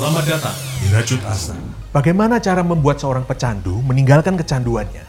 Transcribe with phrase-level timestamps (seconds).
[0.00, 1.52] Selamat datang di Rajut Asa.
[1.92, 5.04] Bagaimana cara membuat seorang pecandu meninggalkan kecanduannya?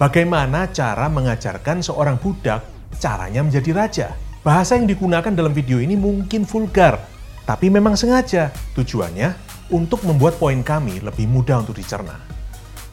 [0.00, 2.64] Bagaimana cara mengajarkan seorang budak
[2.96, 4.08] caranya menjadi raja?
[4.40, 6.96] Bahasa yang digunakan dalam video ini mungkin vulgar,
[7.44, 8.56] tapi memang sengaja.
[8.72, 9.36] Tujuannya
[9.68, 12.16] untuk membuat poin kami lebih mudah untuk dicerna.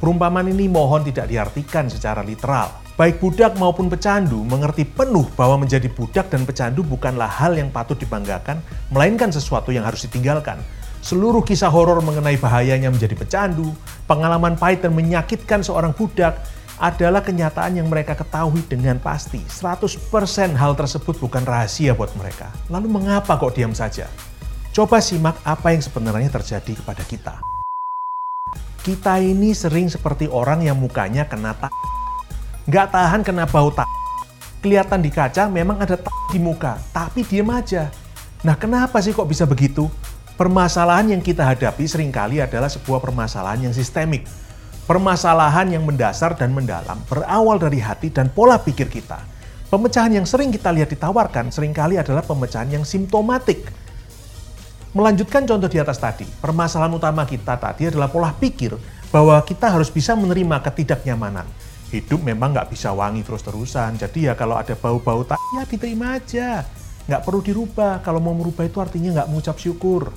[0.00, 2.80] Perumpamaan ini mohon tidak diartikan secara literal.
[2.96, 8.00] Baik budak maupun pecandu mengerti penuh bahwa menjadi budak dan pecandu bukanlah hal yang patut
[8.00, 10.56] dibanggakan, melainkan sesuatu yang harus ditinggalkan.
[11.02, 13.72] Seluruh kisah horor mengenai bahayanya menjadi pecandu,
[14.04, 16.42] pengalaman pahit dan menyakitkan seorang budak,
[16.78, 19.42] adalah kenyataan yang mereka ketahui dengan pasti.
[19.42, 19.98] 100%
[20.54, 22.54] hal tersebut bukan rahasia buat mereka.
[22.70, 24.06] Lalu mengapa kok diam saja?
[24.70, 27.34] Coba simak apa yang sebenarnya terjadi kepada kita.
[28.78, 31.74] Kita ini sering seperti orang yang mukanya kena tak
[32.68, 33.88] nggak tahan kena bau tak.
[34.60, 37.88] Kelihatan di kaca memang ada tak di muka, tapi diem aja.
[38.44, 39.88] Nah kenapa sih kok bisa begitu?
[40.38, 44.22] Permasalahan yang kita hadapi sering kali adalah sebuah permasalahan yang sistemik.
[44.86, 49.18] Permasalahan yang mendasar dan mendalam berawal dari hati dan pola pikir kita.
[49.66, 53.66] Pemecahan yang sering kita lihat ditawarkan sering kali adalah pemecahan yang simptomatik.
[54.94, 58.78] Melanjutkan contoh di atas tadi, permasalahan utama kita tadi adalah pola pikir
[59.10, 61.50] bahwa kita harus bisa menerima ketidaknyamanan
[61.90, 63.98] hidup memang nggak bisa wangi terus-terusan.
[63.98, 66.62] Jadi ya kalau ada bau-bau tak, ya diterima aja.
[67.08, 68.04] Nggak perlu dirubah.
[68.04, 70.12] Kalau mau merubah itu artinya nggak mengucap syukur.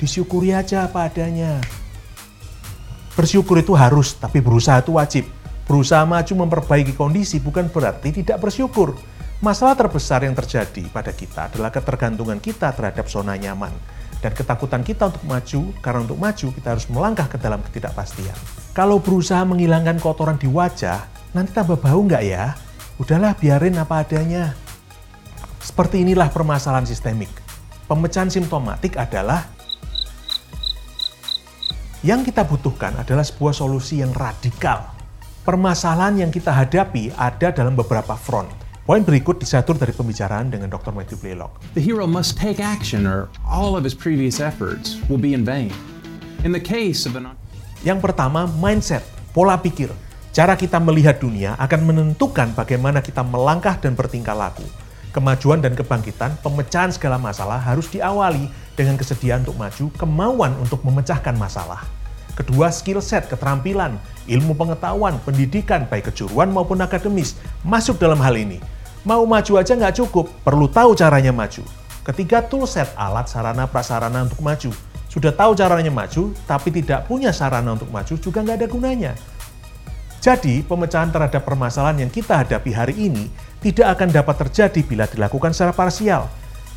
[0.00, 1.60] Disyukuri aja apa adanya.
[3.12, 5.28] Bersyukur itu harus, tapi berusaha itu wajib.
[5.68, 8.96] Berusaha maju memperbaiki kondisi bukan berarti tidak bersyukur.
[9.44, 13.72] Masalah terbesar yang terjadi pada kita adalah ketergantungan kita terhadap zona nyaman
[14.20, 18.36] dan ketakutan kita untuk maju, karena untuk maju kita harus melangkah ke dalam ketidakpastian.
[18.76, 22.52] Kalau berusaha menghilangkan kotoran di wajah, nanti tambah bau nggak ya?
[23.00, 24.52] Udahlah biarin apa adanya.
[25.60, 27.30] Seperti inilah permasalahan sistemik.
[27.86, 29.46] Pemecahan simptomatik adalah
[32.00, 34.90] yang kita butuhkan adalah sebuah solusi yang radikal.
[35.44, 38.60] Permasalahan yang kita hadapi ada dalam beberapa front
[38.90, 40.90] Poin berikut disatur dari pembicaraan dengan Dr.
[40.90, 41.62] Matthew Blaylock.
[41.78, 45.70] The hero must take action or all of his previous efforts will be in vain.
[46.42, 47.30] In the case of an
[47.86, 49.94] Yang pertama, mindset, pola pikir.
[50.34, 54.66] Cara kita melihat dunia akan menentukan bagaimana kita melangkah dan bertingkah laku.
[55.10, 58.46] Kemajuan dan kebangkitan, pemecahan segala masalah harus diawali
[58.78, 61.82] dengan kesediaan untuk maju, kemauan untuk memecahkan masalah.
[62.38, 63.98] Kedua, skill set, keterampilan,
[64.30, 67.34] ilmu pengetahuan, pendidikan, baik kejuruan maupun akademis,
[67.66, 68.62] masuk dalam hal ini.
[69.02, 71.66] Mau maju aja nggak cukup, perlu tahu caranya maju.
[72.06, 74.70] Ketiga, toolset alat sarana prasarana untuk maju.
[75.10, 79.12] Sudah tahu caranya maju, tapi tidak punya sarana untuk maju juga nggak ada gunanya.
[80.22, 83.26] Jadi, pemecahan terhadap permasalahan yang kita hadapi hari ini
[83.60, 86.28] tidak akan dapat terjadi bila dilakukan secara parsial.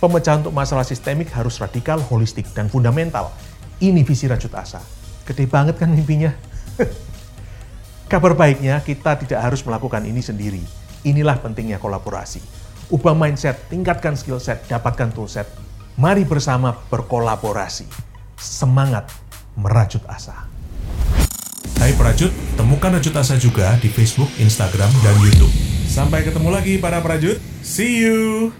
[0.00, 3.36] Pemecahan untuk masalah sistemik harus radikal, holistik, dan fundamental.
[3.84, 4.80] Ini visi Rajut Asa.
[5.28, 6.32] Gede banget kan mimpinya?
[8.10, 10.64] Kabar baiknya, kita tidak harus melakukan ini sendiri
[11.00, 12.44] Inilah pentingnya kolaborasi.
[12.92, 15.48] Ubah mindset, tingkatkan skill set, dapatkan toolset.
[15.96, 17.88] Mari bersama berkolaborasi.
[18.36, 19.08] Semangat
[19.56, 20.44] merajut asa.
[21.80, 25.69] Hai Prajut, temukan Rajut Asa juga di Facebook, Instagram, dan YouTube.
[25.90, 27.42] Sampai ketemu lagi para Prajut.
[27.66, 28.54] See you!